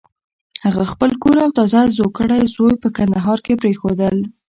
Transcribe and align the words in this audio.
هغه 0.65 0.83
خپل 0.91 1.11
کور 1.21 1.37
او 1.45 1.49
تازه 1.57 1.81
زوکړی 1.97 2.41
زوی 2.55 2.73
په 2.83 2.89
کندهار 2.97 3.37
کې 3.45 3.59
پرېښودل. 3.61 4.15